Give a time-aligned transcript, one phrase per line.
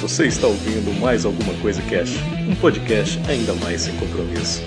[0.00, 2.16] Você está ouvindo mais alguma coisa Cash,
[2.46, 4.62] um podcast ainda mais sem compromisso.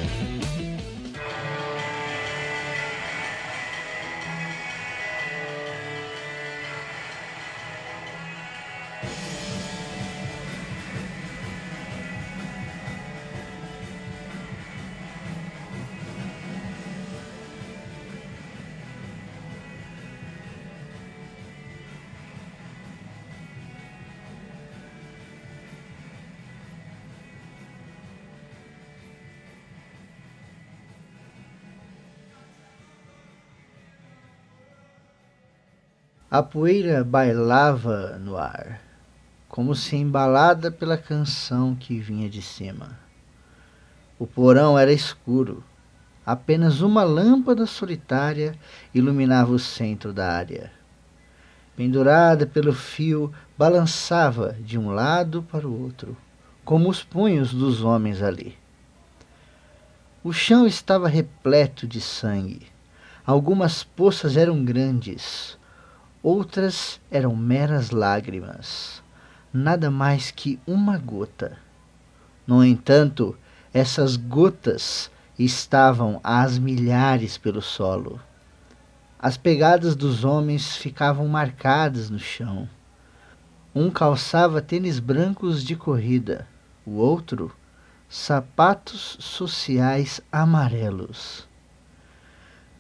[36.32, 38.80] A poeira bailava no ar,
[39.48, 43.00] como se embalada pela canção que vinha de cima.
[44.20, 45.64] O porão era escuro.
[46.24, 48.54] Apenas uma lâmpada solitária
[48.94, 50.72] iluminava o centro da área.
[51.76, 56.16] Pendurada pelo fio, balançava de um lado para o outro,
[56.64, 58.56] como os punhos dos homens ali.
[60.24, 62.68] O chão estava repleto de sangue.
[63.26, 65.58] Algumas poças eram grandes,
[66.22, 69.02] Outras eram meras lágrimas,
[69.54, 71.58] nada mais que uma gota.
[72.46, 73.38] No entanto,
[73.74, 78.20] essas gotas estavam às milhares pelo solo.
[79.18, 82.68] As pegadas dos homens ficavam marcadas no chão.
[83.74, 86.46] Um calçava tênis brancos de corrida,
[86.86, 87.50] o outro,
[88.10, 91.49] sapatos sociais amarelos.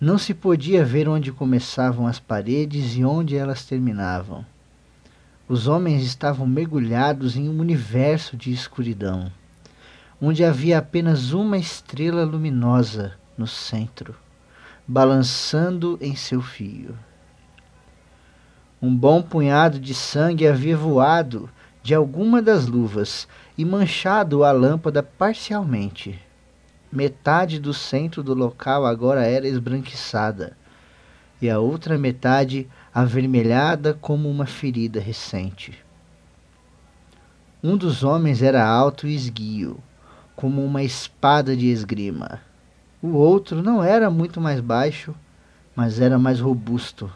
[0.02, 4.46] Não se podia ver onde começavam as paredes e onde elas terminavam.
[5.46, 9.30] Os homens estavam mergulhados em um universo de escuridão,
[10.22, 14.16] onde havia apenas uma estrela luminosa no centro,
[14.88, 16.96] balançando em seu fio.
[18.82, 21.50] Um bom punhado de sangue havia voado
[21.84, 26.29] de alguma das luvas e manchado a lâmpada parcialmente.
[26.92, 30.58] Metade do centro do local agora era esbranquiçada,
[31.40, 35.78] e a outra metade avermelhada como uma ferida recente.
[37.64, 39.78] Um dos homens era alto e esguio,
[40.36, 42.42] como uma espada de esgrima.
[43.04, 45.14] O outro não era muito mais baixo,
[45.76, 47.12] mas era mais robusto.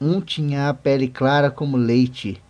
[0.00, 2.42] Um tinha a pele clara como leite,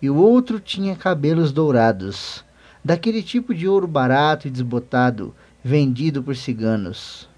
[0.00, 2.44] e o outro tinha cabelos dourados,
[2.84, 5.32] daquele tipo de ouro barato e desbotado
[5.64, 7.28] vendido por ciganos.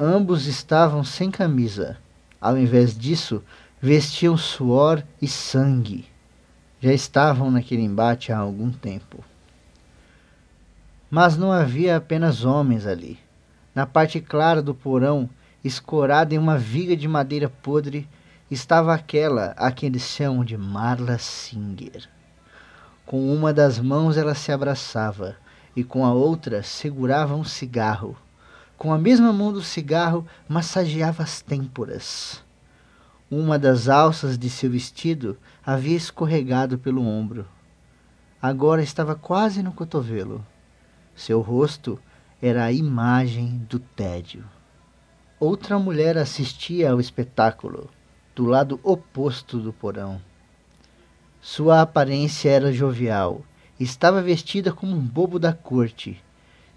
[0.00, 1.98] Ambos estavam sem camisa.
[2.40, 3.42] Ao invés disso,
[3.80, 6.06] vestiam suor e sangue.
[6.80, 9.22] Já estavam naquele embate há algum tempo.
[11.10, 13.18] Mas não havia apenas homens ali.
[13.74, 15.28] Na parte clara do porão,
[15.62, 18.08] escorada em uma viga de madeira podre,
[18.50, 22.08] estava aquela a quem eles chamam de Marla Singer.
[23.06, 25.36] Com uma das mãos ela se abraçava
[25.76, 28.16] e com a outra segurava um cigarro.
[28.76, 32.42] Com a mesma mão do cigarro massageava as têmporas.
[33.30, 37.46] Uma das alças de seu vestido havia escorregado pelo ombro.
[38.40, 40.44] Agora estava quase no cotovelo.
[41.16, 41.98] Seu rosto
[42.42, 44.44] era a imagem do tédio.
[45.40, 47.88] Outra mulher assistia ao espetáculo,
[48.34, 50.20] do lado oposto do porão.
[51.40, 53.42] Sua aparência era jovial
[53.78, 56.22] Estava vestida como um bobo da corte,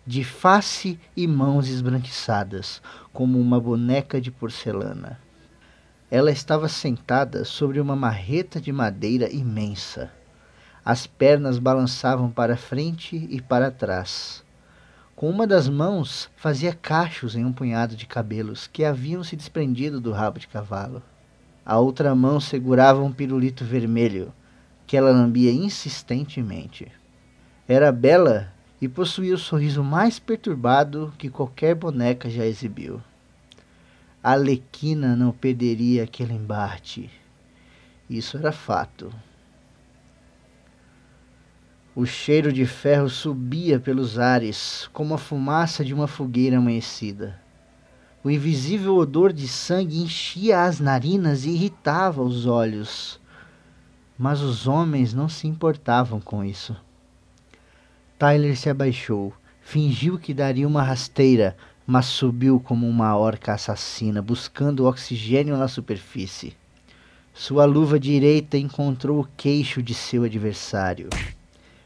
[0.06, 2.82] de face e mãos esbranquiçadas,
[3.14, 5.20] como uma boneca de porcelana.
[6.10, 10.12] Ela estava sentada sobre uma marreta de madeira imensa.
[10.84, 14.44] As pernas balançavam para frente e para trás.
[15.16, 20.02] Com uma das mãos fazia cachos em um punhado de cabelos que haviam se desprendido
[20.02, 21.04] do rabo de cavalo.
[21.64, 24.34] A outra mão segurava um pirulito vermelho,
[24.88, 26.90] que ela lambia insistentemente.
[27.68, 33.02] Era bela e possuía o sorriso mais perturbado que qualquer boneca já exibiu.
[34.24, 37.12] A Alequina não perderia aquele embate.
[38.10, 39.14] Isso era fato.
[41.94, 47.42] O cheiro de ferro subia pelos ares como a fumaça de uma fogueira amanhecida.
[48.24, 53.20] O invisível odor de sangue enchia as narinas e irritava os olhos.
[54.18, 56.76] Mas os homens não se importavam com isso.
[58.18, 59.32] Tyler se abaixou,
[59.62, 61.56] fingiu que daria uma rasteira,
[61.86, 66.58] mas subiu como uma orca assassina, buscando oxigênio na superfície.
[67.32, 71.14] Sua luva direita encontrou o queixo de seu adversário,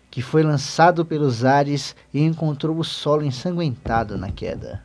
[0.09, 4.81] que foi lançado pelos ares e encontrou o solo ensanguentado na queda.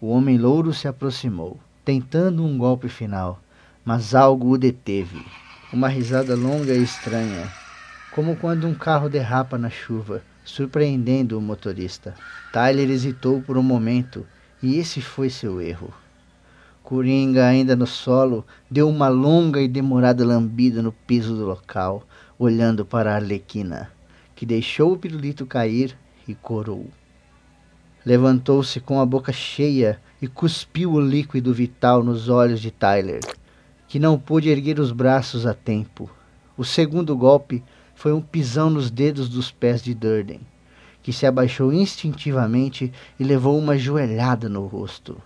[0.00, 3.38] O homem louro se aproximou, tentando um golpe final,
[3.84, 5.20] mas algo o deteve
[5.72, 7.48] uma risada longa e estranha,
[8.10, 12.14] como quando um carro derrapa na chuva, surpreendendo o motorista.
[12.52, 14.26] Tyler hesitou por um momento,
[14.60, 15.94] e esse foi seu erro.
[16.82, 22.02] Coringa, ainda no solo, deu uma longa e demorada lambida no piso do local,
[22.36, 23.92] olhando para a Arlequina,
[24.34, 25.96] que deixou o pirulito cair
[26.26, 26.88] e corou.
[28.04, 33.20] Levantou-se com a boca cheia e cuspiu o líquido vital nos olhos de Tyler,
[33.90, 36.08] que não pôde erguer os braços a tempo.
[36.56, 37.60] O segundo golpe
[37.92, 40.40] foi um pisão nos dedos dos pés de Durden,
[41.02, 45.20] que se abaixou instintivamente e levou uma joelhada no rosto.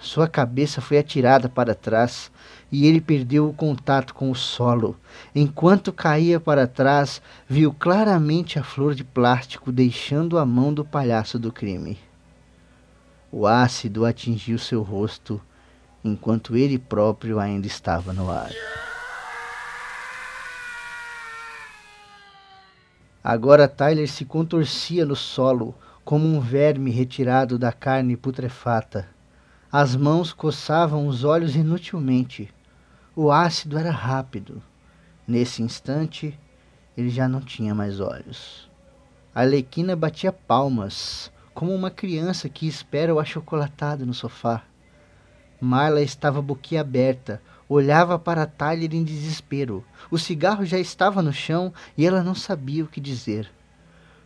[0.00, 2.32] Sua cabeça foi atirada para trás
[2.72, 4.96] e ele perdeu o contato com o solo.
[5.34, 11.38] Enquanto caía para trás, viu claramente a flor de plástico deixando a mão do palhaço
[11.38, 11.98] do crime.
[13.30, 15.38] O ácido atingiu seu rosto
[16.04, 18.50] enquanto ele próprio ainda estava no ar.
[23.22, 25.74] Agora Tyler se contorcia no solo,
[26.04, 29.08] como um verme retirado da carne putrefata.
[29.70, 32.52] As mãos coçavam os olhos inutilmente.
[33.14, 34.62] O ácido era rápido.
[35.28, 36.36] Nesse instante,
[36.96, 38.68] ele já não tinha mais olhos.
[39.34, 44.64] A Arlequina batia palmas, como uma criança que espera o achocolatado no sofá.
[45.60, 49.84] Marla estava boquiaberta, olhava para Tyler em desespero.
[50.10, 53.50] O cigarro já estava no chão e ela não sabia o que dizer.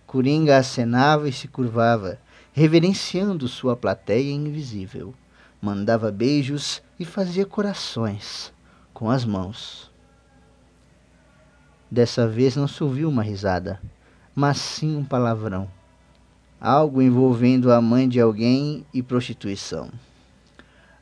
[0.07, 2.21] Coringa acenava e se curvava,
[2.53, 5.13] reverenciando sua plateia invisível.
[5.61, 8.53] Mandava beijos e fazia corações
[8.93, 9.91] com as mãos.
[11.91, 13.81] Dessa vez não se ouviu uma risada,
[14.35, 15.69] mas sim um palavrão.
[16.61, 19.91] Algo envolvendo a mãe de alguém e prostituição.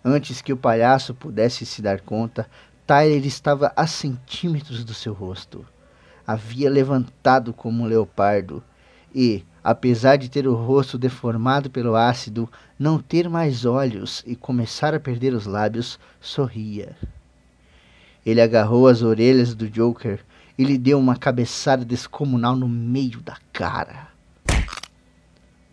[0.05, 2.49] Antes que o palhaço pudesse se dar conta,
[2.87, 5.65] Tyler estava a centímetros do seu rosto.
[6.27, 8.63] Havia levantado como um leopardo
[9.15, 14.95] e, apesar de ter o rosto deformado pelo ácido, não ter mais olhos e começar
[14.95, 16.97] a perder os lábios, sorria.
[18.27, 20.21] Ele agarrou as orelhas do Joker
[20.59, 24.09] e lhe deu uma cabeçada descomunal no meio da cara.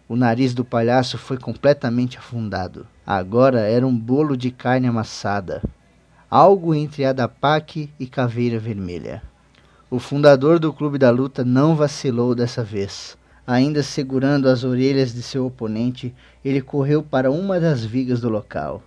[0.08, 2.88] O nariz do palhaço foi completamente afundado.
[3.12, 5.64] Agora era um bolo de carne amassada,
[6.30, 9.24] algo entre Adapaque e Caveira Vermelha.
[9.90, 13.18] O fundador do Clube da Luta não vacilou dessa vez.
[13.48, 16.14] Ainda segurando as orelhas de seu oponente,
[16.46, 18.84] ele correu para uma das vigas do local,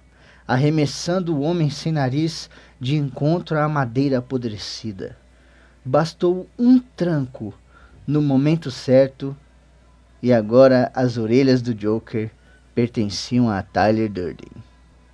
[0.46, 2.48] arremessando o homem sem nariz
[2.78, 5.16] de encontro à madeira apodrecida.
[5.84, 7.52] Bastou um tranco
[8.06, 9.36] no momento certo
[10.22, 12.30] e agora as orelhas do Joker
[12.74, 14.50] pertenciam a Tyler Durden.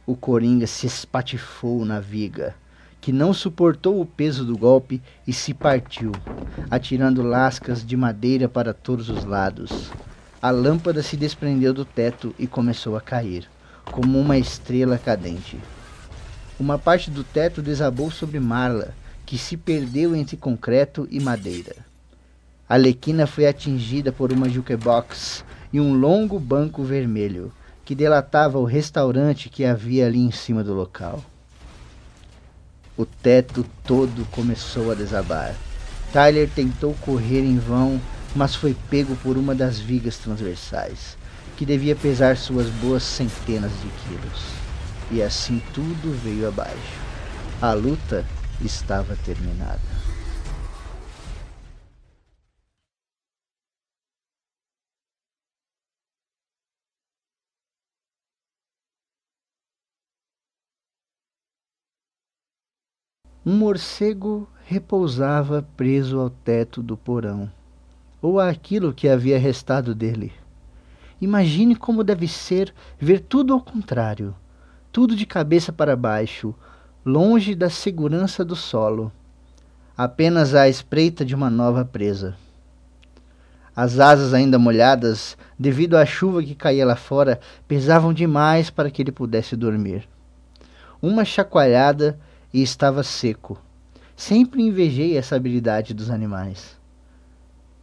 [0.07, 2.55] O Coringa se espatifou na viga,
[3.01, 6.13] que não suportou o peso do golpe e se partiu,
[6.71, 9.91] atirando lascas de madeira para todos os lados.
[10.41, 13.49] A lâmpada se desprendeu do teto e começou a cair,
[13.85, 15.59] como uma estrela cadente.
[16.59, 18.95] Uma parte do teto desabou sobre Marla,
[19.27, 21.77] que se perdeu entre concreto e madeira.
[22.69, 27.53] Alequina foi atingida por uma jukebox e um longo banco vermelho,
[27.85, 31.25] que delatava o restaurante que havia ali em cima do local.
[32.97, 35.55] O teto todo começou a desabar.
[36.13, 38.01] Tyler tentou correr em vão,
[38.35, 41.17] mas foi pego por uma das vigas transversais,
[41.57, 44.43] que devia pesar suas boas centenas de quilos.
[45.11, 47.09] E assim tudo veio abaixo.
[47.61, 48.25] A luta
[48.61, 49.98] estava terminada.
[63.49, 67.51] Um morcego repousava preso ao teto do porão,
[68.21, 70.35] ou àquilo que havia restado dele.
[71.19, 74.35] Imagine como deve ser ver tudo ao contrário,
[74.93, 76.55] tudo de cabeça para baixo,
[77.03, 79.11] longe da segurança do solo,
[79.97, 82.37] apenas à espreita de uma nova presa.
[83.75, 89.01] As asas ainda molhadas, devido à chuva que caía lá fora, pesavam demais para que
[89.01, 90.07] ele pudesse dormir.
[91.01, 92.21] Uma chacoalhada
[92.53, 93.61] e estava seco.
[94.17, 96.77] Sempre invejei essa habilidade dos animais.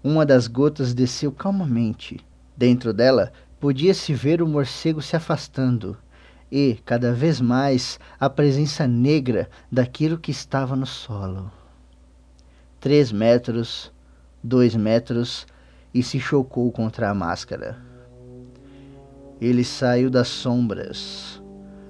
[0.03, 2.19] Uma das gotas desceu calmamente.
[2.55, 5.97] Dentro dela podia-se ver o morcego se afastando
[6.51, 11.51] e, cada vez mais, a presença negra daquilo que estava no solo.
[12.79, 13.91] Três metros,
[14.43, 15.47] dois metros
[15.93, 17.77] e se chocou contra a máscara.
[19.41, 21.41] Ele saiu das sombras.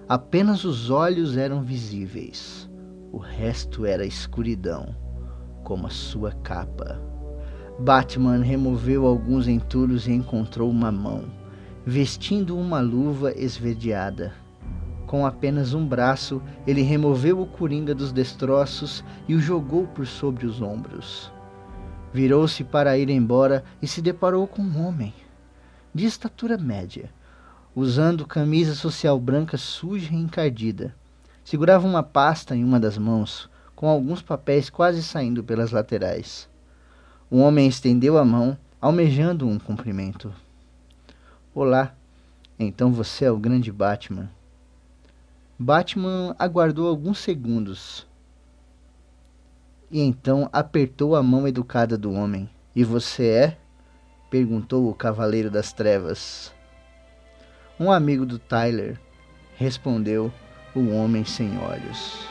[0.08, 2.70] Apenas os olhos eram visíveis.
[3.12, 4.96] O resto era escuridão,
[5.64, 7.02] como a sua capa.
[7.80, 11.26] Batman removeu alguns entulhos e encontrou uma mão,
[11.84, 14.32] vestindo uma luva esverdeada.
[15.08, 20.46] Com apenas um braço, ele removeu o coringa dos destroços e o jogou por sobre
[20.46, 21.32] os ombros.
[22.14, 25.16] Virou-se para ir embora e se deparou com um homem,
[25.96, 27.10] de estatura média,
[27.76, 30.96] usando camisa social branca suja e encardida.
[31.44, 36.48] Segurava uma pasta em uma das mãos, com alguns papéis quase saindo pelas laterais.
[37.30, 40.34] O homem estendeu a mão, almejando um cumprimento.
[41.54, 41.94] Olá,
[42.58, 44.30] então você é o grande Batman.
[45.60, 48.08] Batman aguardou alguns segundos
[49.92, 52.50] e então apertou a mão educada do homem.
[52.74, 53.58] E você é?
[54.30, 56.55] perguntou o Cavaleiro das Trevas.
[57.78, 58.98] Um amigo do Tyler,
[59.58, 60.32] respondeu
[60.74, 62.26] o homem sem olhos.